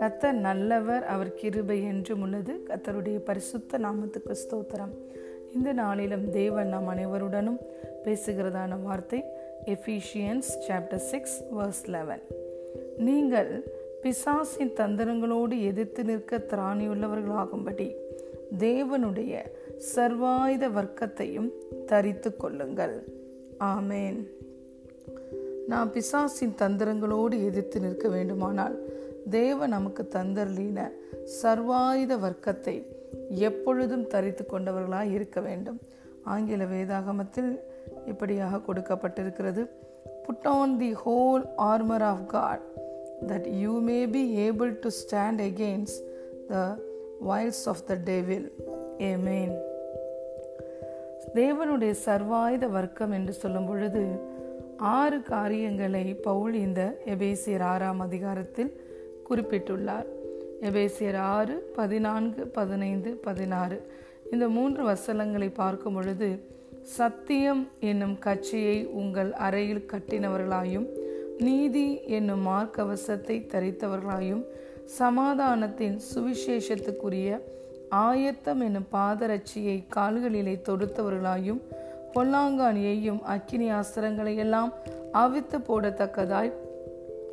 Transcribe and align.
கத்தர் 0.00 0.32
நல்லவர் 0.32 1.04
அவர் 1.04 1.34
கிருபை 1.34 1.84
என்றும் 1.84 2.20
உள்ளது. 2.20 2.60
கத்தருடைய 2.68 3.18
பரிசுத்த 3.18 3.78
நாமத்துக்கு 3.78 4.34
ஸ்தோத்திரம். 4.34 4.94
இந்த 5.54 5.72
நாளிலும் 5.72 6.30
தேவன் 6.30 6.68
நாம் 6.68 6.88
அனைவருடனும் 6.88 7.58
பேசுகிறதான 8.04 8.82
வார்த்தை 8.82 9.24
Ephesians 9.64 10.50
chapter 10.68 10.96
six 10.96 11.44
verse 11.58 11.86
eleven 11.86 12.22
நீங்கள் 12.96 13.64
பிசாசின் 14.02 14.72
தந்திரங்களோடு 14.72 15.62
எதிர்த்து 15.62 16.04
நிற்க 16.04 16.38
திராணியுள்ளவர்களாகும்படி 16.38 17.94
தேவனுடைய 18.58 19.38
சர்வாயுத 19.96 20.68
வர்க்கத்தையும் 20.68 21.52
தரித்து 21.86 22.36
கொள்ளுங்கள். 22.36 23.02
ஆமேன். 23.60 24.24
நாம் 25.68 25.92
பிசாசின் 25.92 26.54
தந்திரங்களோடு 26.58 27.36
எதிர்த்து 27.44 27.80
நிற்க 27.80 28.08
வேண்டுமானால் 28.08 28.76
தேவ 29.30 29.66
நமக்கு 29.66 30.02
தந்தர்லீன 30.12 30.80
சர்வாயுத 31.42 32.12
வர்க்கத்தை 32.18 32.76
எப்பொழுதும் 33.48 34.06
தரித்து 34.06 34.44
கொண்டவர்களாய் 34.44 35.12
இருக்க 35.12 35.40
வேண்டும். 35.40 35.78
ஆங்கில 36.24 36.64
வேதாகமத்தில் 36.64 37.50
இப்படியாக 38.06 38.60
கொடுக்கப்பட்டிருக்கிறது. 38.66 39.62
Put 40.26 40.46
on 40.46 40.76
the 40.76 40.92
whole 41.04 41.44
armour 41.72 42.02
of 42.02 42.26
God 42.26 42.64
that 43.26 43.46
you 43.62 43.74
may 43.80 43.98
be 44.06 44.22
able 44.46 44.72
to 44.84 44.90
stand 45.02 45.42
against 45.50 46.00
the 46.48 46.64
wiles 47.20 47.64
of 47.68 47.84
the 47.86 47.94
devil 48.04 48.46
amen 49.16 49.54
தேவனுடைய 51.34 51.92
சர்வாயுத 52.06 52.66
வர்க்கம் 52.70 53.12
என்று 53.12 53.32
சொல்லும் 53.32 53.66
பொழுது 53.66 54.02
ஆறு 54.76 55.22
காரியங்களை 55.22 56.14
பவுல் 56.14 56.54
இந்த 56.54 57.00
எபேசியர் 57.06 57.62
ஆறாம் 57.62 58.00
அதிகாரத்தில் 58.00 58.80
குறிப்பிட்டுள்ளார். 59.30 60.06
எபேசியர் 60.60 61.16
ஆறு 61.16 61.72
பதினான்கு 61.76 62.46
பதினைந்து 62.46 63.10
பதினாறு. 63.10 63.90
இந்த 64.30 64.48
மூன்று 64.48 64.84
வசனங்களை 64.84 65.48
பார்க்கும் 65.48 65.94
பொழுது 65.94 66.54
சத்தியம் 66.82 67.68
என்னும் 67.80 68.18
கட்சியை 68.18 68.86
உங்கள் 68.86 69.32
அறையில் 69.32 69.86
கட்டினவர்களாயும் 69.92 70.86
நீதி 71.38 72.02
என்னும் 72.02 72.46
மார்க்கவசத்தை 72.46 73.46
தரித்தவர்களாயும் 73.46 74.44
சமாதானத்தின் 74.98 76.00
சுவிசேஷத்துக்குரிய 76.14 77.40
ஆயத்தம் 77.90 78.60
என்னும் 78.60 78.86
பாதரட்சியை 78.92 79.84
கால்களிலே 79.96 80.60
தொடுத்தவர்களாயும் 80.68 81.60
பொல்லாங்கானியையும் 82.16 83.22
அக்கினி 83.22 83.66
அஸ்திரங்களை 83.70 84.34
எல்லாம் 84.36 84.72
அவித்து 85.12 85.58
போடத்தக்கதாய் 85.58 86.52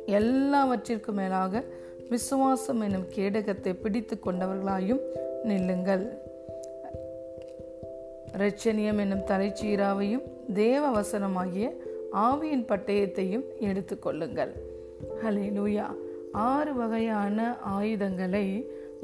எல்லாவற்றிற்கும் 0.06 1.14
மேலாக 1.14 1.62
விசுவாசம் 2.08 2.80
எனும் 2.80 3.06
கேடகத்தை 3.14 3.72
பிடித்து 3.82 4.18
கொண்டவர்களாயும் 4.24 5.00
நில்லுங்கள். 5.44 6.04
ரச்சனியம் 8.38 9.00
என்னும் 9.02 9.26
தலைச்சீராவையும் 9.30 10.24
தேவ 10.54 10.82
வசனமாகிய 11.00 11.66
ஆவியின் 12.12 12.66
பட்டயத்தையும் 12.70 13.46
எடுத்துக்கொள்ளுங்கள் 13.60 14.52
ஹலே 15.22 15.46
லூயா 15.58 15.86
ஆறு 16.32 16.74
வகையான 16.74 17.38
ஆயுதங்களை 17.76 18.46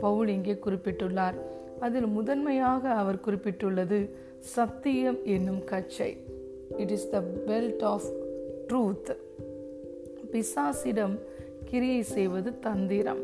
பவுல் 0.01 0.29
இங்கே 0.29 0.59
குறிப்பிட்டுள்ளார். 0.65 1.39
அதில் 1.81 2.07
முதன்மையாக 2.07 2.83
அவர் 2.91 3.25
குறிப்பிட்டுள்ளது 3.27 3.99
சத்தியம் 4.41 5.19
என்னும் 5.25 5.65
கச்சை. 5.65 6.25
It 6.79 6.91
is 6.91 7.11
the 7.11 7.23
belt 7.47 7.83
of 7.83 8.03
truth 8.67 9.17
பிசாசிடம் 10.33 11.19
கிரியை 11.65 12.03
செய்வது 12.03 12.59
தந்திரம். 12.59 13.19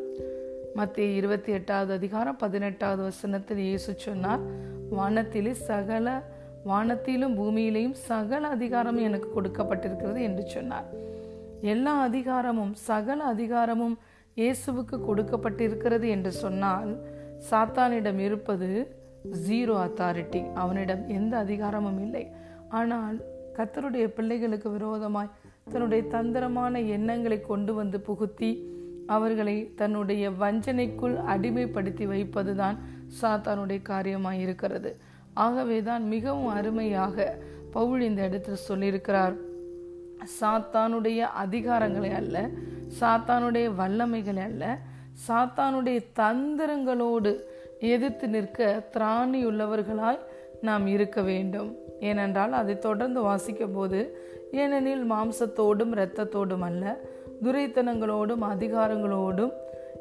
மத்திய 0.74 1.08
இருபத்தி 1.08 1.52
எட்டாவது 1.52 1.92
அதிகாரம் 1.92 2.36
பதினெட்டாவது 2.36 3.02
வசனத்தில் 3.02 3.58
இயேசு 3.58 3.94
சொன்னார் 3.96 4.40
வானத்திலே 4.90 5.52
சகல 5.52 6.22
வானத்திலும் 6.66 7.36
பூமியிலையும் 7.38 7.92
சகல 7.92 8.46
அதிகாரம் 8.46 8.96
எனக்கு 8.96 9.40
கொடுக்கப்பட்டிருக்கிறது 9.40 10.20
என்று 10.20 10.46
சொன்னார். 10.46 10.86
எல்லா 11.60 12.00
அதிகாரமும் 12.00 12.74
சகல 12.74 13.24
அதிகாரமும் 13.24 13.98
இயேசுவுக்கு 14.36 14.98
கொடுக்கப்பட்டிருக்கிறது 15.08 16.08
என்று 16.08 16.32
சொன்னால் 16.32 16.98
சாத்தானிடம் 17.50 18.18
இருப்பது 18.18 18.95
ஜீரோ 19.32 19.74
அத்தாரிட்டி 19.86 20.52
அவனிடம் 20.52 21.08
எந்த 21.08 21.36
அதிகாரமும் 21.36 22.00
இல்லை. 22.00 22.30
ஆனால் 22.68 23.16
கத்தருடைய 23.56 24.06
பிள்ளைகளுக்கு 24.06 24.70
விரோதமாய் 24.70 25.34
தன்னுடைய 25.72 26.04
தந்திரமான 26.04 26.80
எண்ணங்களை 26.80 27.40
கொண்டு 27.40 27.74
வந்து 27.74 28.00
புகுத்தி 28.00 28.50
அவர்களை 29.06 29.72
தன்னுடைய 29.74 30.30
வஞ்சனைக்குள் 30.30 31.16
அடிமைப்படுத்தி 31.26 32.06
வைப்பதுதான் 32.06 32.76
சாத்தானுடைய 33.20 33.80
காரியமாய் 33.82 34.40
இருக்கிறது. 34.40 34.96
ஆகவேதான் 35.34 36.08
மிகவும் 36.08 36.46
அருமையாக 36.46 37.36
பவுல் 37.70 38.00
இந்த 38.00 38.22
இடத்தில் 38.22 38.66
சொல்லியிருக்கிறார். 38.68 39.34
சாத்தானுடைய 40.40 41.20
அதிகாரங்களை 41.44 42.10
அல்ல 42.14 42.48
சாத்தானுடைய 43.00 43.66
வல்லமைகளை 43.80 44.42
அல்ல 44.42 44.78
சாத்தானுடைய 45.28 45.98
தந்திரங்களோடு 46.16 47.32
எதிர்த்து 47.80 48.28
நிற்க 48.28 48.82
திராணி 48.92 49.46
உள்ளவர்களாய் 49.46 50.18
நாம் 50.60 50.86
இருக்க 50.86 51.22
வேண்டும். 51.22 51.76
ஏனென்றால் 52.00 52.52
அதை 52.52 52.78
தொடர்ந்து 52.78 53.20
வாசிக்கும் 53.22 53.72
போது 53.72 54.18
ஏனெனில் 54.52 55.10
மாம்சத்தோடும் 55.10 55.92
இரத்தத்தோடும் 55.94 56.60
அல்ல 56.60 56.98
துரைத்தனங்களோடும் 57.42 58.42
அதிகாரங்களோடும் 58.42 59.52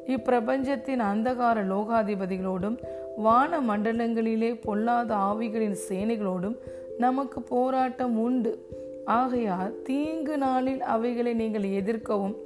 இப்பிரபஞ்சத்தின் 0.06 1.02
அந்தகார 1.12 1.62
லோகாதிபதிகளோடும் 1.62 2.78
வான 3.16 3.60
மண்டலங்களிலே 3.60 4.60
பொல்லாத 4.62 5.14
ஆவிகளின் 5.14 5.76
சேனைகளோடும் 5.88 6.56
நமக்கு 6.98 7.42
போராட்டம் 7.42 8.18
உண்டு. 8.18 8.68
ஆகையால் 9.04 9.82
தீங்கு 9.82 10.38
நாளில் 10.38 10.82
அவைகளை 10.82 11.32
நீங்கள் 11.32 11.62
எதிர்க்கவும் 11.62 12.36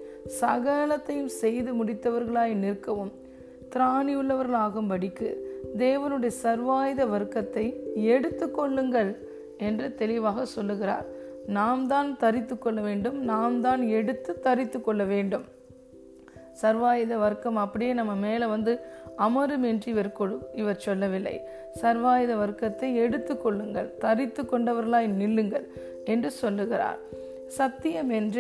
சகலத்தையும் 0.41 1.33
செய்து 1.43 1.85
முடித்தவர்களாய் 1.85 2.55
நிற்கவும் 2.55 3.13
திராணியுள்ளவர்களாகும்படிக்கு 3.75 5.29
தேவனுடைய 5.79 6.33
சர்வாயுத 6.45 7.03
வர்க்கத்தை 7.15 7.65
எடுத்துக்கொள்ளுங்கள் 8.15 9.11
என்று 9.69 9.87
தெளிவாக 9.95 10.45
சொல்லுகிறார். 10.57 11.07
நாம் 11.59 11.87
தான் 11.87 12.11
தரித்து 12.17 12.55
கொள்ள 12.59 12.81
வேண்டும் 12.81 13.17
நாம் 13.33 13.61
தான் 13.61 13.83
எடுத்து 13.99 14.33
தரித்து 14.47 14.79
கொள்ள 14.81 15.05
வேண்டும். 15.05 15.47
சர்வாயுத 16.63 17.15
வர்க்கம் 17.19 17.57
அப்படியே 17.57 17.93
நம்ம 17.93 18.15
மேலே 18.27 18.47
வந்து 18.47 18.73
அமரும் 19.27 19.65
என்று 19.71 19.89
இவர் 19.93 20.13
கொடு 20.13 20.37
இவர் 20.53 20.85
சொல்லவில்லை. 20.87 21.37
சர்வாயுத 21.83 22.33
வர்க்கத்தை 22.43 22.89
எடுத்து 23.05 23.35
கொள்ளுங்கள் 23.37 23.89
தரித்து 24.05 24.43
கொண்டவர்களாய் 24.43 25.09
நில்லுங்கள் 25.21 25.67
என்று 26.05 26.31
சொல்லுகிறார். 26.43 27.01
சத்தியம் 27.59 28.11
என்ற 28.11 28.39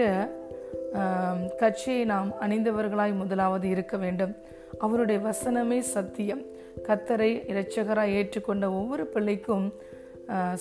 கட்சியை 1.61 2.05
நாம் 2.05 2.31
அணிந்தவர்களாய் 2.41 3.21
முதலாவது 3.23 3.69
இருக்க 3.69 3.97
வேண்டும். 3.97 4.33
அவருடைய 4.78 5.19
வசனமே 5.28 5.78
சத்தியம். 5.95 6.43
கத்தரை 6.89 7.31
இரட்சகராய் 7.53 8.15
ஏற்றுக்கொண்ட 8.19 8.67
ஒவ்வொரு 8.81 9.06
பிள்ளைக்கும் 9.06 9.67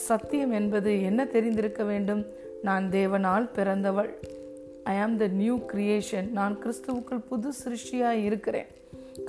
சத்தியம் 0.08 0.52
என்பது 0.52 0.92
என்ன 1.04 1.22
தெரிந்திருக்க 1.36 1.84
வேண்டும்? 1.84 2.26
நான் 2.68 2.86
தேவனால் 2.92 3.48
பிறந்தவள். 3.58 4.12
ஐ 4.94 4.96
ஆம் 4.98 5.18
த 5.18 5.28
நியூ 5.42 5.56
கிரியேஷன் 5.72 6.28
நான் 6.40 6.56
கிறிஸ்துவுக்குள் 6.64 7.28
புது 7.30 7.50
சிருஷ்டியாய் 7.64 8.24
இருக்கிறேன். 8.30 8.70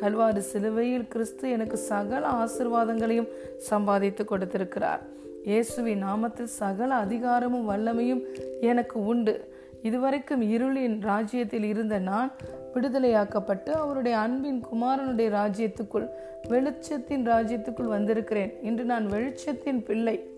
கல்வாறு 0.00 0.42
சிலுவையில் 0.50 1.08
கிறிஸ்து 1.08 1.44
எனக்கு 1.50 1.76
சகல 1.76 2.24
ஆசிர்வாதங்களையும் 2.42 3.30
சம்பாதித்து 3.70 4.24
கொடுத்திருக்கிறார். 4.24 5.02
இயேசுவின் 5.44 6.04
நாமத்தில் 6.04 6.56
சகல 6.62 6.90
அதிகாரமும் 6.94 7.68
வல்லமையும் 7.70 8.22
எனக்கு 8.70 8.96
உண்டு. 9.12 9.34
இதுவரைக்கும் 9.82 10.42
இருளின் 10.42 11.00
ராஜ்யத்தில் 11.00 11.62
இருந்த 11.62 11.98
நான் 11.98 12.32
விடுதலையாக்கப்பட்டு 12.74 13.70
அவருடைய 13.70 14.18
அன்பின் 14.18 14.64
குமாரனுடைய 14.72 15.30
ராஜ்யத்துக்குள் 15.30 16.08
வெளிச்சத்தின் 16.48 17.24
ராஜ்யத்துக்குள் 17.24 17.92
வந்திருக்கிறேன். 17.96 18.62
இன்று 18.62 18.84
நான் 18.84 19.06
வெளிச்சத்தின் 19.06 19.84
பிள்ளை. 19.84 20.30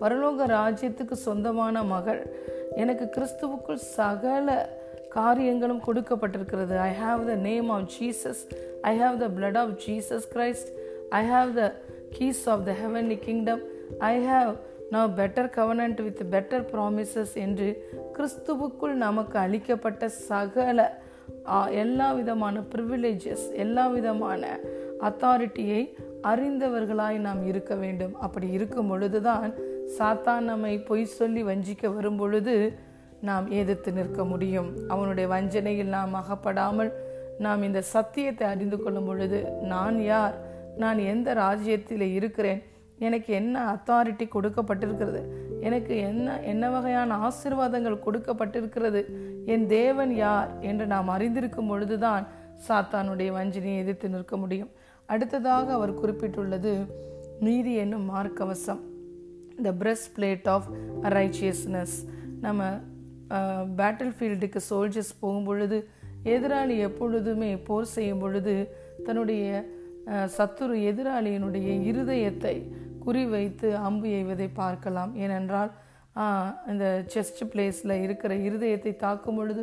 பரலோக 0.00 0.46
ராஜ்யத்துக்கு 0.46 1.12
சொந்தமான 1.12 1.82
மகள். 1.82 2.34
எனக்கு 2.74 3.10
கிறிஸ்துவுக்குள் 3.16 3.74
சகல 3.74 4.78
காரியங்களும் 5.08 5.82
கொடுக்கப்பட்டிருக்கிறது. 5.86 6.76
I 6.76 6.92
have 7.02 7.24
the 7.24 7.34
name 7.34 7.68
of 7.68 7.88
Jesus 8.00 8.48
I 8.82 9.00
have 9.00 9.16
the 9.16 9.28
blood 9.28 9.56
of 9.56 9.78
Jesus 9.86 10.22
Christ 10.34 10.70
I 11.08 11.26
have 11.26 11.52
the 11.52 11.80
keys 12.18 12.48
of 12.48 12.64
the 12.64 12.72
heavenly 12.72 13.18
kingdom 13.18 13.60
I 13.98 14.18
have 14.18 14.56
now 14.92 15.10
better 15.16 15.50
covenant 15.56 16.02
with 16.02 16.20
better 16.30 16.64
promises 16.72 17.34
என்று 17.34 17.90
கிறிஸ்துவுக்குள் 18.16 18.94
நமக்கு 19.06 19.38
அளிக்கப்பட்ட 19.38 20.08
சகல 20.08 20.98
எல்லா 21.70 22.12
விதமான 22.12 22.60
ப்ரிவிலேஜஸ் 22.60 23.46
எல்லா 23.52 23.86
விதமான 23.86 24.58
அத்தாரிட்டியை 25.00 25.80
அறிந்தவர்களாய் 26.22 27.16
நாம் 27.16 27.46
இருக்க 27.46 27.74
வேண்டும். 27.74 28.14
அப்படி 28.16 28.50
இருக்கும் 28.50 28.88
பொழுதுதான் 28.88 29.52
சாத்தான் 29.98 30.40
நம்மை 30.40 30.78
பொய் 30.78 31.04
சொல்லி 31.04 31.42
வஞ்சிக்க 31.44 31.94
வரும் 31.94 32.16
பொழுது 32.16 32.78
நாம் 33.20 33.50
எதிர்த்து 33.50 33.92
நிற்க 33.92 34.24
முடியும். 34.24 34.70
அவனுடைய 34.88 35.28
வஞ்சனையில் 35.28 35.94
நாம் 35.96 36.14
அகப்படாமல் 36.14 36.92
நாம் 37.38 37.62
இந்த 37.62 37.80
சத்தியத்தை 37.80 38.46
அறிந்து 38.46 38.82
கொள்ளும் 38.82 39.04
பொழுது 39.04 39.38
நான் 39.62 39.98
யார்? 40.02 40.34
நான் 40.76 40.98
எந்த 40.98 41.32
ராஜ்யத்தில் 41.32 42.06
இருக்கிறேன்? 42.18 42.62
எனக்கு 42.98 43.34
என்ன 43.34 43.56
அத்தாரிட்டி 43.72 44.26
கொடுக்கப்பட்டிருக்கிறது? 44.34 45.22
எனக்கு 45.60 45.96
என்ன 46.08 46.40
என்ன 46.52 46.70
வகையான 46.70 47.16
ஆசிர்வாதங்கள் 47.28 48.04
கொடுக்கப்பட்டிருக்கிறது? 48.06 49.00
என் 49.46 49.66
தேவன் 49.66 50.16
யார் 50.16 50.50
என்று 50.60 50.86
நாம் 50.86 51.08
அறிந்திருக்கும் 51.08 51.66
பொழுதுதான் 51.66 52.26
சாத்தானுடைய 52.68 53.30
வஞ்சனையை 53.38 53.78
எதிர்த்து 53.78 54.08
நிற்க 54.08 54.36
முடியும். 54.36 54.70
அடுத்ததாக 55.06 55.72
அவர் 55.72 55.98
குறிப்பிட்டுள்ளது 56.00 56.74
நீதி 57.40 57.74
என்னும் 57.74 58.06
மார்க்கவசம். 58.14 58.82
The 59.64 59.72
breast 59.72 60.10
plate 60.16 60.48
of 60.48 60.68
righteousness 61.16 61.96
நம்ம 62.40 62.64
பேட்டில் 63.76 64.12
ஃபீல்டுக்கு 64.16 64.60
சோல்ஜர்ஸ் 64.70 65.14
போகும் 65.20 65.44
பொழுது 65.44 65.78
எதிராளி 66.24 66.76
எப்பொழுதுமே 66.78 67.56
போர் 67.56 67.92
செய்யும் 67.94 68.18
பொழுது 68.18 68.54
தன்னுடைய 69.04 69.64
சத்துரு 70.36 70.74
எதிராளியினுடைய 70.90 71.68
இருதயத்தை 71.90 72.56
குறி 73.06 73.24
வைத்து 73.34 73.68
அம்பு 73.88 74.08
எய்வதை 74.18 74.48
பார்க்கலாம். 74.62 75.12
ஏனென்றால் 75.24 75.72
இந்த 76.70 76.84
செஸ்ட் 77.12 77.42
பிளேஸில் 77.52 78.02
இருக்கிற 78.04 78.32
இருதயத்தை 78.48 78.92
தாக்கும் 79.04 79.38
பொழுது 79.38 79.62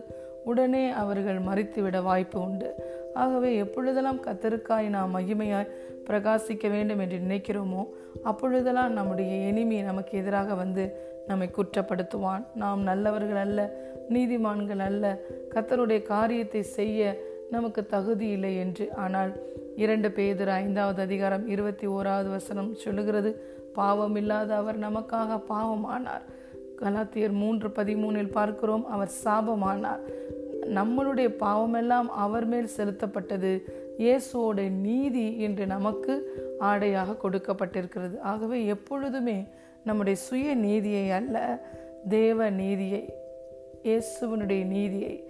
உடனே 0.52 0.84
அவர்கள் 1.02 1.40
மறித்துவிட 1.48 1.98
வாய்ப்பு 2.08 2.38
உண்டு. 2.48 2.70
ஆகவே 3.22 3.50
எப்பொழுதெல்லாம் 3.64 4.22
கத்தருக்காய் 4.26 4.88
நாம் 4.96 5.16
மகிமையாய் 5.18 5.74
பிரகாசிக்க 6.08 6.70
வேண்டும் 6.74 7.02
என்று 7.04 7.18
நினைக்கிறோமோ 7.26 7.84
அப்பொழுதெல்லாம் 8.30 8.96
நம்முடைய 8.98 9.34
எளிமை 9.50 9.80
நமக்கு 9.90 10.14
எதிராக 10.22 10.56
வந்து 10.62 10.84
நம்மை 11.30 11.48
குற்றப்படுத்துவான். 11.58 12.44
நாம் 12.64 12.82
நல்லவர்கள் 12.90 13.42
அல்ல 13.46 13.62
நீதிமான்கள் 14.16 14.84
அல்ல 14.90 15.14
கத்தருடைய 15.54 16.02
காரியத்தை 16.14 16.64
செய்ய 16.78 17.16
நமக்கு 17.56 17.82
தகுதி 17.96 18.28
இல்லை 18.36 18.54
என்று. 18.64 18.86
ஆனால் 19.04 19.32
இரண்டு 19.76 20.12
பேதர் 20.12 20.50
ஐந்தாவது 20.50 21.02
அதிகாரம் 21.02 21.48
இருபத்தி 21.48 21.88
ஓராவது 21.88 22.30
வசனம் 22.30 22.76
சொல்லுகிறது 22.76 23.46
பாவம் 23.74 24.16
இல்லாத 24.16 24.56
அவர் 24.56 24.80
நமக்காக 24.80 25.40
பாவமானார். 25.50 26.26
கலாத்தியர் 26.82 27.32
மூன்று 27.32 27.68
பதிமூனில் 27.68 28.32
பார்க்கிறோம் 28.32 28.86
அவர் 28.88 29.12
சாபமானார். 29.24 30.00
நம்மளுடைய 30.66 31.30
பாவமெல்லாம் 31.40 32.08
அவர் 32.08 32.46
மேல் 32.46 32.70
செலுத்தப்பட்டது. 32.78 33.64
இயேசுவோட 33.98 34.70
நீதி 34.70 35.40
என்று 35.40 35.66
நமக்கு 35.66 36.14
ஆடையாக 36.60 37.18
கொடுக்கப்பட்டிருக்கிறது. 37.24 38.20
ஆகவே 38.20 38.66
எப்பொழுதுமே 38.66 39.48
நம்முடைய 39.84 40.20
சுய 40.20 40.56
நீதியை 40.56 41.12
அல்ல 41.12 41.66
தேவ 42.10 42.50
நீதியை 42.50 43.14
இயேசுவனுடைய 43.84 44.66
நீதியை. 44.66 45.24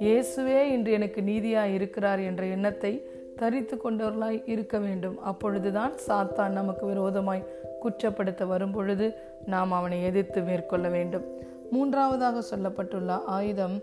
இயேசுவே 0.00 0.60
இன்று 0.62 0.92
எனக்கு 0.92 1.22
நீதியாக 1.22 1.68
இருக்கிறார் 1.68 2.18
என்ற 2.18 2.44
எண்ணத்தை 2.44 3.02
தரித்து 3.40 3.76
கொண்டவர்களாய் 3.76 4.38
இருக்க 4.52 4.76
வேண்டும். 4.86 5.16
அப்பொழுதுதான் 5.30 5.94
சாத்தான் 6.06 6.56
நமக்கு 6.58 6.84
விரோதமாய் 6.86 7.48
குற்றப்படுத்த 7.82 8.46
வரும்பொழுது 8.52 9.06
நாம் 9.52 9.72
அவனை 9.78 9.98
எதிர்த்து 10.08 10.40
மேற்கொள்ள 10.48 10.88
வேண்டும். 10.96 11.26
மூன்றாவதாக 11.74 12.42
சொல்லப்பட்டுள்ள 12.52 13.10
ஆயுதம் 13.36 13.76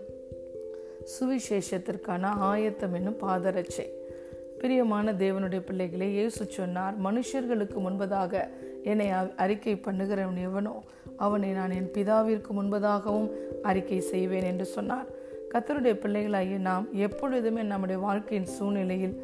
சுவிசேஷத்திற்கான 1.12 2.32
ஆயத்தம் 2.50 2.94
என்னும் 2.98 3.20
பாதரட்சை. 3.22 3.86
பிரியமான 4.60 5.12
தேவனுடைய 5.22 5.60
பிள்ளைகளை 5.66 6.08
இயேசு 6.16 6.44
சொன்னார் 6.56 6.94
மனுஷர்களுக்கு 7.06 7.78
முன்பதாக 7.84 8.42
என்னை 8.90 9.06
அறிக்கை 9.42 9.74
பண்ணுகிறவன் 9.86 10.40
எவனோ 10.48 10.74
அவனை 11.26 11.50
நான் 11.58 11.74
என் 11.78 11.92
பிதாவிற்கு 11.96 12.50
முன்பதாகவும் 12.58 13.28
அறிக்கை 13.70 14.00
செய்வேன் 14.12 14.48
என்று 14.50 14.66
சொன்னார். 14.74 15.08
கத்தருடைய 15.52 15.94
பிள்ளைகளாகிய 16.02 16.58
நாம் 16.68 16.86
எப்பொழுதுமே 17.06 17.62
நம்முடைய 17.72 17.98
வாழ்க்கையின் 18.06 18.50
சூழ்நிலையில் 18.56 19.16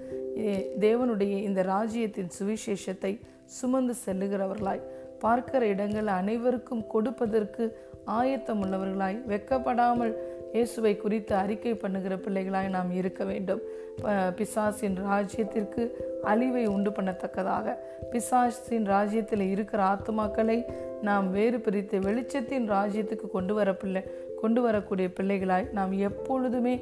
தேவனுடைய 0.81 1.35
இந்த 1.43 1.63
ராஜ்யத்தின் 1.63 2.35
சுவிசேஷத்தை 2.39 3.13
சுமந்து 3.59 3.95
செல்லுகிறவர்களாய் 4.05 4.87
பார்க்கிற 5.21 5.67
இடங்கள் 5.67 6.07
அனைவருக்கும் 6.21 6.87
கொடுப்பதற்கு 6.87 7.65
ஆயத்தம் 8.05 8.63
உள்ளவர்களாய் 8.65 9.19
வெக்கப்படாமல் 9.29 10.15
இயேசுவை 10.55 10.97
குறித்து 10.97 11.33
அறிக்கை 11.35 11.75
பண்ணுகிற 11.75 12.15
பிள்ளைகளாய் 12.17 12.69
நாம் 12.69 12.91
இருக்க 12.93 13.25
வேண்டும். 13.25 13.63
பிசாசின் 14.37 14.97
ராஜ்யத்திற்கு 15.07 15.83
அழிவை 16.23 16.65
உண்டு 16.67 16.91
பண்ணத்தக்கதாக. 16.91 17.77
பிசாசின் 18.13 18.87
ராஜ்யத்தில் 18.87 19.45
இருக்கிற 19.51 19.83
ஆத்மாக்களை 19.85 20.59
நாம் 21.03 21.31
வேறு 21.31 21.59
பிரித்து 21.61 21.99
வெளிச்சத்தின் 21.99 22.69
ராஜ்யத்துக்கு 22.77 23.29
கொண்டு 23.31 23.55
வர 23.55 23.75
பிள்ளை 23.75 24.03
கொண்டு 24.43 24.61
வரக்கூடிய 24.61 25.09
பிள்ளைகளாய் 25.19 25.67
நாம் 25.73 25.93
எப்பொழுதுமே 25.93 26.75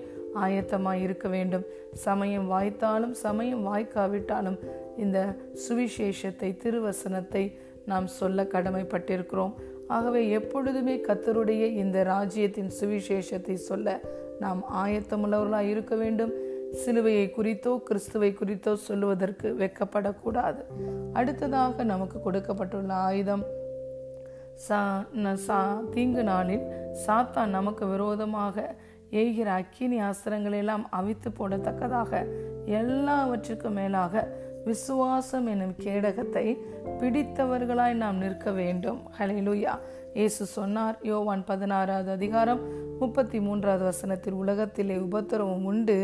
ஆயத்தமாக 0.44 1.02
இருக்க 1.06 1.26
வேண்டும். 1.28 1.64
சமயம் 2.06 2.46
வாய்த்தாலும் 2.52 3.14
சமயம் 3.24 3.66
வாய்க்காவிட்டாலும் 3.68 4.58
இந்த 4.96 5.18
சுவிசேஷத்தை 5.64 6.50
திருவசனத்தை 6.64 7.44
நாம் 7.86 8.06
சொல்ல 8.06 8.42
கடமைப்பட்டிருக்கிறோம். 8.54 9.54
ஆகவே 9.88 10.22
எப்பொழுதுமே 10.38 10.94
கத்தருடைய 11.06 11.62
இந்த 11.82 12.02
ராஜ்யத்தின் 12.02 12.70
சுவிசேஷத்தை 12.80 13.56
சொல்ல 13.68 14.00
நாம் 14.40 14.60
ஆயத்தமுள்ளவர்களாக 14.84 15.72
இருக்க 15.72 15.94
வேண்டும். 15.96 16.32
சிலுவையை 16.82 17.26
குறித்தோ 17.30 17.72
கிறிஸ்துவை 17.88 18.30
குறித்தோ 18.34 18.72
சொல்லுவதற்கு 18.76 19.48
வெக்கப்படக்கூடாது. 19.62 20.62
அடுத்ததாக 21.12 21.84
நமக்கு 21.84 22.20
கொடுக்கப்பட்டுள்ள 22.20 22.92
ஆயுதம் 23.08 23.44
சா 25.46 25.58
தீங்கு 25.94 26.22
நாளில் 26.22 26.64
சாத்தான் 27.06 27.54
நமக்கு 27.58 27.84
விரோதமாக 27.86 28.74
எய்கிற 29.20 29.48
அக்கினி 29.60 29.98
அஸ்திரங்களெல்லாம் 30.00 30.84
அவித்து 30.98 31.30
போடத்தக்கதாக 31.38 32.10
எல்லாவற்றிற்கும் 32.80 33.76
மேலாக 33.78 34.22
விசுவாசம் 34.64 35.46
எனும் 35.52 35.74
கேடகத்தை 35.84 36.44
பிடித்தவர்களாய் 37.00 37.94
நாம் 38.02 38.20
நிற்க 38.24 38.50
வேண்டும். 38.60 39.00
ஹலிலுயா 39.18 39.74
இயேசு 40.18 40.42
சொன்னார் 40.56 40.96
யோவான் 41.10 41.42
பதினாறாவது 41.50 42.10
அதிகாரம் 42.10 42.62
முப்பத்தி 43.00 43.38
மூன்றாவது 43.40 43.84
வசனத்தில் 43.84 44.36
உலகத்திலே 44.42 44.96
உபத்திரவம் 45.06 45.66
உண்டு 45.72 45.98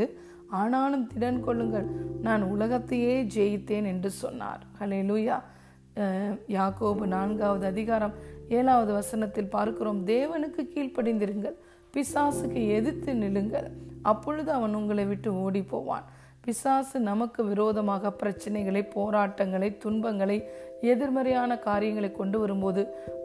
ஆனாலும் 0.61 1.07
திடன் 1.13 1.41
கொள்ளுங்கள். 1.47 1.89
நான் 2.27 2.45
உலகத்தையே 2.55 3.15
ஜெயித்தேன் 3.37 3.89
என்று 3.93 4.11
சொன்னார். 4.23 4.63
ஹலிலுயா 4.81 5.39
யாக்கோபு 6.57 7.07
நான்காவது 7.15 7.67
அதிகாரம் 7.67 8.15
ஏழாவது 8.59 8.93
வசனத்தில் 8.93 9.53
பார்க்கிறோம் 9.57 10.01
தேவனுக்கு 10.13 10.63
கீழ்ப்படிந்திருங்கள். 10.75 11.57
பிசாசுக்கு 11.99 12.61
எதிர்த்து 12.79 13.11
நிலுங்கள். 13.25 13.69
அப்பொழுது 14.11 14.51
அவன் 14.57 14.75
உங்களை 14.81 15.05
விட்டு 15.07 15.31
ஓடி 15.45 15.63
போவான் 15.73 16.05
பிசாசு 16.45 16.97
நமக்கு 17.09 17.41
விரோதமாக 17.49 18.13
பிரச்சனைகளை 18.21 18.83
போராட்டங்களை 18.95 19.69
துன்பங்களை 19.83 20.37
எதிர்மறையான 20.93 21.59
காரியங்களை 21.67 22.11
கொண்டு 22.13 22.37
வரும்போது 22.43 22.83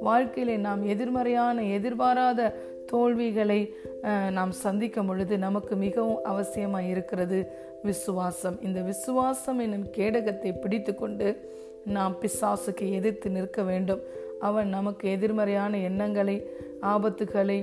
வாழ்க்கையில 0.07 0.55
நாம் 0.65 0.81
எதிர்மறையான 0.93 1.63
எதிர்பாராத 1.77 2.49
தோல்விகளை 2.91 3.59
நாம் 4.37 4.53
சந்திக்கும் 4.63 5.09
பொழுது 5.09 5.35
நமக்கு 5.45 5.75
மிகவும் 5.83 6.23
அவசியமாக 6.31 6.89
இருக்கிறது 6.93 7.39
விசுவாசம். 7.89 8.57
இந்த 8.67 8.79
விசுவாசம் 8.89 9.61
என்னும் 9.65 9.87
கேடகத்தை 9.97 10.51
பிடித்து 10.63 10.93
கொண்டு 10.95 11.29
நாம் 11.97 12.17
பிசாசுக்கு 12.23 12.87
எதிர்த்து 12.99 13.29
நிற்க 13.37 13.61
வேண்டும். 13.71 14.03
அவன் 14.49 14.69
நமக்கு 14.77 15.05
எதிர்மறையான 15.15 15.79
எண்ணங்களை 15.89 16.37
ஆபத்துகளை 16.93 17.59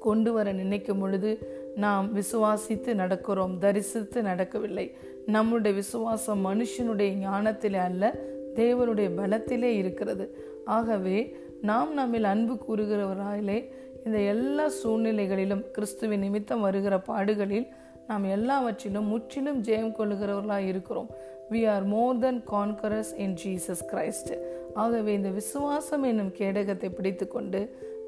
கொண்டு 0.00 0.32
வர 0.32 0.52
நினைக்கும் 0.52 0.98
பொழுது 0.98 1.30
நாம் 1.76 2.16
விசுவாசித்து 2.16 2.90
நடக்கிறோம் 2.94 3.58
தரிசித்து 3.58 4.22
நடக்கவில்லை. 4.22 4.96
நம்முடைய 5.26 5.76
விசுவாசம் 5.76 6.44
மனுஷனுடைய 6.46 7.10
ஞானத்திலே 7.24 7.80
அல்ல 7.80 8.14
தேவனுடைய 8.54 9.08
பலத்திலே 9.16 9.70
இருக்கிறது. 9.76 10.38
ஆகவே 10.64 11.36
நாம் 11.62 11.92
நம்மில் 11.92 12.24
அன்பு 12.24 12.54
கூறுகிறவராயிலே 12.54 13.70
இந்த 14.04 14.18
எல்லா 14.18 14.70
சூழ்நிலைகளிலும் 14.84 15.70
கிறிஸ்துவின் 15.70 16.20
நிமித்தம் 16.20 16.60
வருகிற 16.60 16.98
பாடுகளில் 16.98 17.68
நாம் 18.06 18.24
எல்லாவற்றிலும் 18.24 19.06
முற்றிலும் 19.06 19.62
ஜெயம் 19.62 19.96
கொள்ளுகிறவர்களாக 19.98 20.66
இருக்கிறோம். 20.66 21.08
We 21.50 21.68
are 21.68 21.84
more 21.84 22.18
than 22.18 22.42
conquerors 22.50 23.12
in 23.16 23.34
Jesus 23.44 23.82
Christ 23.92 24.32
ஆகவே 24.74 25.12
இந்த 25.12 25.28
விசுவாசம் 25.28 26.02
என்னும் 26.02 26.32
கேடகத்தை 26.38 26.94
பிடித்து 26.94 27.28
கொண்டு 27.28 27.60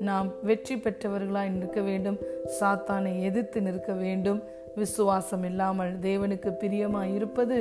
நாம் 0.08 0.28
வெற்றி 0.42 0.74
பெற்றவர்களாய் 0.76 1.56
நிற்க 1.56 1.80
வேண்டும். 1.88 2.18
சாத்தானை 2.60 3.12
எதிர்த்து 3.20 3.60
நிற்க 3.60 3.92
வேண்டும். 3.92 4.40
விசுவாசம் 4.76 5.44
இல்லாமல் 5.44 5.92
தேவனுக்கு 5.98 6.50
பிரியமாய் 6.60 7.14
இருப்பது 7.14 7.56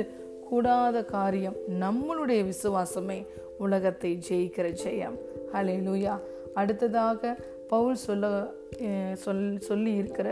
கூடாத 0.48 1.04
காரியம். 1.04 1.56
நம்மளுடைய 1.82 2.40
விசுவாசமே 2.50 3.18
உலகத்தை 3.58 4.12
ஜெயிக்கிற 4.28 4.66
ஜெயம். 4.82 5.16
ஹலே 5.52 5.76
லூயா 5.86 6.14
அடுத்ததாக 6.54 7.36
பவுல் 7.68 7.98
சொல்ல 8.06 8.30
சொல் 9.24 9.44
சொல்லி 9.68 9.92
இருக்கிற 9.94 10.28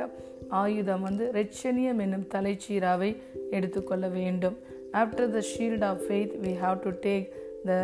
ஆயுதம் 0.48 1.02
வந்து 1.02 1.24
ரெச்சனியம் 1.34 2.00
என்னும் 2.04 2.26
தலைச்சீராவை 2.34 3.10
எடுத்துக்கொள்ள 3.50 4.08
வேண்டும். 4.08 4.56
After 4.92 5.30
the 5.36 5.40
shield 5.52 5.84
of 5.84 6.02
faith 6.08 6.34
we 6.44 6.52
have 6.64 6.78
to 6.84 6.90
take 7.06 7.26
the 7.64 7.74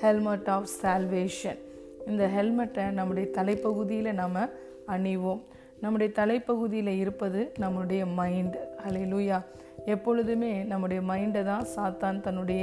helmet 0.00 0.48
of 0.56 0.68
salvation 0.82 1.60
இந்த 2.08 2.26
ஹெல்மெட்டை 2.28 2.84
நம்முடைய 2.84 3.28
தலைப்பகுதியில் 3.34 4.12
நம்ம 4.12 4.48
அணிவோம். 4.88 5.42
நம்முடைய 5.80 6.12
தலைப்பகுதியில் 6.16 6.92
இருப்பது 6.98 7.40
நம்முடைய 7.58 8.04
மைண்டு 8.18 8.60
ஹalleluya 8.84 9.38
எப்பொழுதுமே 9.86 10.52
நம்முடைய 10.62 11.02
மைண்டை 11.08 11.42
தான் 11.42 11.66
சாத்தான் 11.76 12.20
தன்னுடைய 12.20 12.62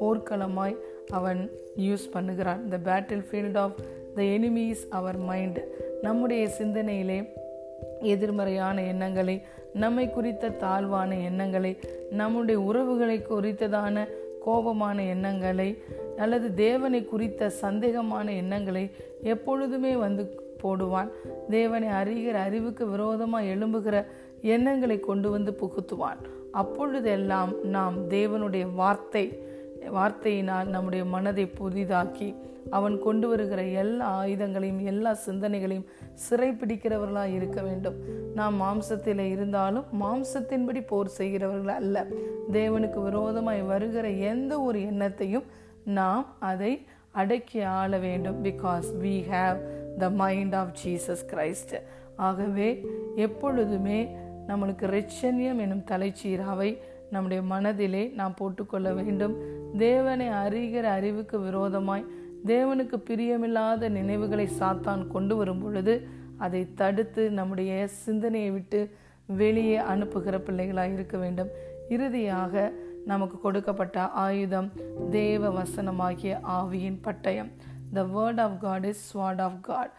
போர்க்களமாய் 0.00 0.76
அவன் 1.08 1.40
யூஸ் 1.78 2.04
பண்ணுகிறான். 2.14 2.60
The 2.68 2.78
battlefield 3.30 3.58
of 3.58 3.76
the 4.16 4.22
enemies 4.22 4.82
our 4.90 5.18
mind 5.20 5.62
நம்முடைய 6.02 6.42
சிந்தனையிலே 6.58 7.18
எதிர்மறையான 8.00 8.82
எண்ணங்களை 8.82 9.36
நம்மை 9.74 10.10
குறித்த 10.10 10.48
தாழ்வான 10.48 11.16
எண்ணங்களை 11.16 11.72
நம்முடைய 12.10 12.60
உறவுகளை 12.60 13.16
குறித்ததான 13.30 14.06
கோபமான 14.46 14.98
எண்ணங்களை 15.06 15.68
அல்லது 16.24 16.46
தேவனை 16.64 17.00
குறித்த 17.04 17.52
சந்தேகமான 17.62 18.26
எண்ணங்களை 18.42 18.84
எப்பொழுதுமே 19.32 19.92
வந்து 20.04 20.24
போடுவான். 20.62 21.10
தேவனை 21.48 21.88
அறிகிற 22.00 22.36
அறிவுக்கு 22.48 22.86
விரோதமாக 22.94 23.50
எழும்புகிற 23.54 23.96
எண்ணங்களை 24.54 24.98
கொண்டு 25.00 25.30
வந்து 25.30 25.52
புகுத்துவான். 25.62 26.20
அப்பொழுதெல்லாம் 26.62 27.52
நாம் 27.76 27.96
தேவனுடைய 28.08 28.66
வார்த்தை 28.74 29.24
வார்த்தையினால் 29.96 30.68
நம்முடைய 30.74 31.02
மனதை 31.14 31.44
புதிதாக்கி 31.58 32.28
அவன் 32.70 32.96
கொண்டு 33.04 33.26
வருகிற 33.28 33.60
எல்லா 33.82 34.06
ஆயுதங்களையும் 34.22 34.82
எல்லா 34.90 35.12
சிந்தனைகளையும் 35.26 35.86
சிறைப்பிடிக்கிறவர்களாக 36.24 37.36
இருக்க 37.38 37.60
வேண்டும். 37.62 37.96
நாம் 38.34 38.56
மாம்சத்தில் 38.62 39.22
இருந்தாலும் 39.34 39.86
மாம்சத்தின்படி 40.02 40.82
போர் 40.86 41.16
செய்கிறவர்கள் 41.18 41.78
அல்ல. 41.80 42.04
தேவனுக்கு 42.52 43.00
விரோதமாய் 43.02 43.62
வருகிற 43.72 44.06
எந்த 44.32 44.52
ஒரு 44.60 44.80
எண்ணத்தையும் 44.90 45.48
நாம் 45.84 46.26
அதை 46.38 46.86
அடக்கி 47.12 47.60
ஆள 47.60 47.98
வேண்டும் 47.98 48.44
because 48.44 48.84
we 49.02 49.22
have 49.30 49.56
the 49.98 50.10
mind 50.10 50.54
of 50.54 50.72
Jesus 50.84 51.24
Christ 51.26 51.82
ஆகவே 52.16 52.84
எப்பொழுதுமே 53.16 54.16
நம்மளுக்கு 54.48 54.86
ரெச்சன்யம் 54.86 55.58
எனும் 55.58 55.84
தலைச்சீராவை 55.90 56.78
நம்முடைய 57.10 57.42
மனதிலே 57.42 58.06
நாம் 58.06 58.34
போட்டுக்கொள்ள 58.34 58.92
வேண்டும். 58.92 59.36
தேவனை 59.78 60.28
அறிகிற 60.28 60.82
அறிவுக்கு 60.82 61.40
விரோதமாய் 61.40 62.04
தேவனுக்கு 62.46 62.96
பிரியமில்லாத 63.10 63.88
நினைவுகளை 63.88 64.48
சாத்தான் 64.58 65.06
கொண்டு 65.06 65.36
வரும் 65.36 65.62
பொழுது 65.62 66.08
அதை 66.38 66.74
தடுத்து 66.74 67.30
நம்முடைய 67.30 67.86
சிந்தனையை 67.86 68.50
விட்டு 68.50 68.90
வெளியே 69.26 69.76
அனுப்புகிற 69.76 70.40
பிள்ளைகளாக 70.40 70.92
இருக்க 70.92 71.18
வேண்டும். 71.18 71.48
இறுதியாக 71.88 72.72
நமக்கு 73.12 73.36
கொடுக்கப்பட்ட 73.40 74.06
ஆயுதம் 74.24 74.68
தேவ 75.10 75.50
வசனமாகிய 75.58 76.32
ஆவியின் 76.58 76.98
பட்டயம். 77.06 77.50
The 77.96 78.02
word 78.16 78.40
of 78.46 78.58
God 78.64 78.86
is 78.90 79.04
sword 79.10 79.42
of 79.46 79.60
God 79.68 79.94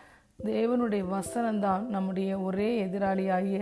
தேவனுடைய 0.49 1.03
வசனம்தான் 1.15 1.83
நம்முடைய 1.95 2.29
ஒரே 2.47 2.69
எதிராளியாகிய 2.85 3.59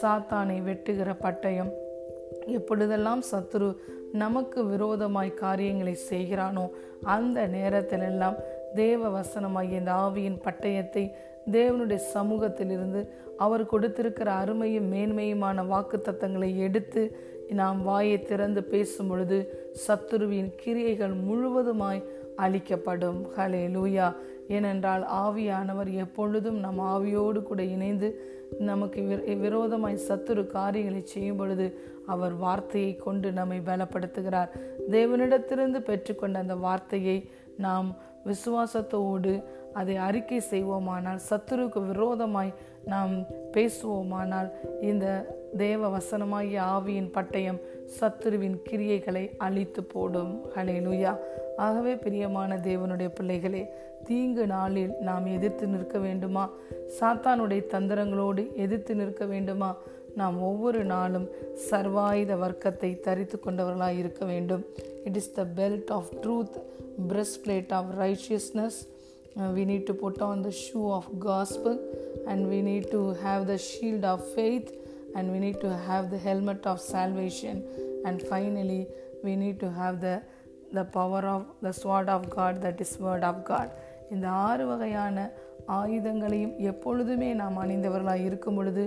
சாத்தானை 0.00 0.58
வெட்டுகிற 0.68 1.10
பட்டயம். 1.24 1.72
எப்பொழுதெல்லாம் 2.58 3.22
சத்துரு 3.30 3.68
நமக்கு 4.22 4.60
விரோதமாய் 4.70 5.40
காரியங்களை 5.42 5.94
செய்கிறானோ 6.10 6.64
அந்த 7.16 7.40
நேரத்திலெல்லாம் 7.56 8.38
தேவ 8.74 9.10
வசனமாகிய 9.18 9.82
இந்த 9.82 9.92
ஆவியின் 10.04 10.40
பட்டயத்தை 10.46 11.04
தேவனுடைய 11.56 12.00
சமூகத்திலிருந்து 12.14 13.00
அவர் 13.44 13.70
கொடுத்திருக்கிற 13.72 14.28
அருமையும் 14.42 14.90
மேன்மையுமான 14.94 15.64
வாக்கு 15.70 15.98
தத்தங்களை 16.06 16.50
எடுத்து 16.56 17.02
நாம் 17.52 17.82
வாயை 17.82 18.22
திறந்து 18.22 18.62
பேசும் 18.62 19.06
பொழுது 19.06 19.38
சத்துருவின் 19.86 20.50
கிரியைகள் 20.56 21.14
முழுவதுமாய் 21.14 22.02
அளிக்கப்படும். 22.36 23.26
ஹலே 23.36 23.62
லூயா 23.76 24.16
ஏனென்றால் 24.48 25.04
ஆவியானவர் 25.14 25.90
எப்பொழுதும் 25.92 26.58
நம் 26.58 26.80
ஆவியோடு 26.80 27.42
கூட 27.42 27.62
இணைந்து 27.62 28.08
நமக்கு 28.58 29.02
விரோதமாய் 29.40 30.04
சத்துரு 30.08 30.46
காரியங்களை 30.46 31.02
செய்யும் 31.04 31.36
பொழுது 31.36 31.66
அவர் 32.06 32.34
வார்த்தையை 32.34 32.96
கொண்டு 32.96 33.32
நம்மை 33.32 33.58
பலப்படுத்துகிறார். 33.58 34.48
தேவனிடத்திலிருந்து 34.90 35.80
பெற்றுக்கொண்ட 35.88 36.34
அந்த 36.34 36.54
வார்த்தையை 36.54 37.30
நாம் 37.56 37.96
விசுவாசத்தோடு 38.26 39.42
அதை 39.72 39.96
அறிக்கை 39.96 40.40
செய்வோமானால் 40.50 41.20
சத்துருக்கு 41.30 41.86
விரோதமாய் 41.86 42.54
நாம் 42.84 43.14
பேசுவோமானால் 43.52 44.50
இந்த 44.80 45.06
தேவ 45.56 45.98
வசனமாகிய 45.98 46.60
ஆவியின் 46.74 47.10
பட்டயம் 47.14 47.60
சத்துருவின் 48.00 48.56
கிரியைகளை 48.70 49.36
அழித்து 49.36 49.84
போடும். 49.84 50.46
ஹலேலுயா 50.54 51.16
ஆகவே 51.56 51.96
பிரியமான 51.96 52.56
தேவனுடைய 52.56 53.08
பிள்ளைகளே 53.14 53.68
தீங்கு 54.04 54.46
நாளில் 54.46 54.94
நாம் 55.00 55.26
எதிர்த்து 55.26 55.66
நிற்க 55.66 55.98
வேண்டுமா? 55.98 56.50
சாத்தானுடைய 57.00 57.62
தந்திரங்களோடு 57.70 58.54
எதிர்த்து 58.54 58.94
நிற்க 58.94 59.24
வேண்டுமா? 59.24 59.76
நாம் 60.14 60.42
ஒவ்வொரு 60.42 60.84
நாளும் 60.84 61.28
சர்வாயுத 61.70 62.38
வர்க்கத்தை 62.38 63.00
தரித்து 63.00 63.40
கொண்டவர்களாக 63.40 63.92
இருக்க 63.92 64.24
வேண்டும். 64.24 64.64
It 65.04 65.16
is 65.16 65.32
the 65.32 65.46
belt 65.56 65.90
of 65.90 66.08
truth 66.22 66.56
breastplate 67.44 67.72
of 67.72 67.86
righteousness 67.98 68.90
we 69.36 69.64
need 69.64 69.84
to 69.86 69.94
put 69.94 70.20
on 70.20 70.42
the 70.44 70.50
shoe 70.50 70.92
of 70.92 71.04
gospel 71.20 71.78
and 72.26 72.52
we 72.52 72.60
need 72.60 72.90
to 72.90 73.16
have 73.24 73.46
the 73.46 73.56
shield 73.56 74.04
of 74.04 74.20
faith. 74.34 74.81
And 75.14 75.24
we 75.32 75.38
need 75.44 75.58
to 75.64 75.70
have 75.88 76.04
the 76.14 76.20
helmet 76.28 76.62
of 76.72 76.78
salvation. 76.94 77.56
And 78.04 78.22
finally 78.32 78.82
we 79.24 79.34
need 79.36 79.58
to 79.64 79.70
have 79.80 79.96
the 80.06 80.16
the 80.76 80.84
power 80.96 81.22
of 81.34 81.42
the 81.64 81.72
sword 81.80 82.08
of 82.08 82.22
god 82.36 82.54
that 82.64 82.78
is 82.84 82.92
word 83.06 83.24
of 83.30 83.38
god. 83.50 83.68
இந்த 84.10 84.28
ஆறு 84.46 84.64
வகையான 84.66 85.18
ஆயுதங்களையும் 85.68 86.54
எப்பொழுதுமே 86.70 87.28
நாம் 87.40 87.60
அணிந்தவர்களாய் 87.62 88.24
இருக்கும் 88.28 88.54
பொழுது 88.54 88.84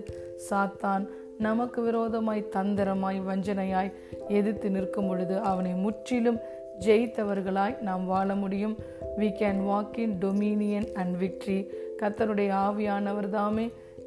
சாத்தான் 0.49 1.05
நமக்கு 1.37 1.79
விரோதமாய் 1.81 2.49
தந்திரமாய் 2.55 3.19
வஞ்சனையாய் 3.27 3.93
எதிர்த்து 4.27 4.69
நிற்கும் 4.69 5.07
பொழுது 5.07 5.39
அவனை 5.51 5.73
முற்றிலும் 5.85 6.39
ஜெயித்தவர்களாய் 6.79 7.79
நாம் 7.81 8.05
வாழ 8.05 8.35
முடியும். 8.35 8.75
We 9.17 9.27
can 9.39 9.59
walk 9.69 9.97
in 10.03 10.15
dominion 10.21 10.87
and 10.93 11.15
victory 11.23 11.59
கத்தருடைய 12.01 12.51
ஆவியானவர் 12.67 13.29
தாமே 13.29 13.65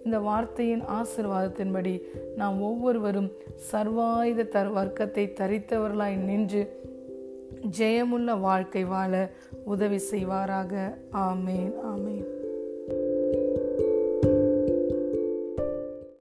இந்த 0.09 0.21
வார்த்தையின் 0.21 0.83
ஆசிர்வாதத்தின்படி 0.83 2.03
நாம் 2.37 2.63
ஒவ்வொருவரும் 2.63 3.33
சர்வாயுத 3.73 4.49
தர் 4.49 4.73
வர்க்கத்தை 4.73 5.33
தரித்தவர்களாய் 5.35 6.17
நின்று 6.17 6.63
ஜெயமுள்ள 7.79 8.41
வாழ்க்கை 8.41 8.85
வாழ 8.85 9.31
உதவி 9.65 10.01
செய்வாராக. 10.11 10.95
ஆமேன் 11.13 11.75
ஆமேன். 11.85 12.38